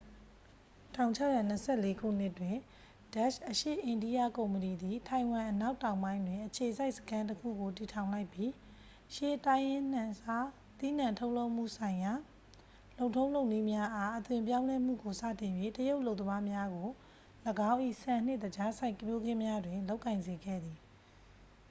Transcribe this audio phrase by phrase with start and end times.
[0.95, 2.57] 1624 ခုနှစ်တွင်
[3.15, 8.51] ဒတ်ရှ် အရှေ့အိန္ဒိယကုမ္ပဏီသည် ထိုင်ဝမ်အနောက်တောင်ပိုင်းတွင် အခြေစိုက်စခန်းတစ်ခုကို တည်ထောင်လိုက်ပြီး
[9.13, 10.45] ရှေးတိုင်းရင်းနှံစား
[10.79, 12.13] သီးနှံထုတ်လုပ်မှုဆိုင်ရာ
[12.97, 16.89] လုပ်ထုံးလုပ်နည်းများအား အသွင်ပြောင်းလဲမှုကို စတင်၍ တရုတ်အလုပ်သမားများကို
[17.71, 20.79] ၎င်း၏ ဆန်နှင့် သကြားစိုက်ပျိုးခင်းများတွင် လုပ်ကိုင်စေခဲ့သည်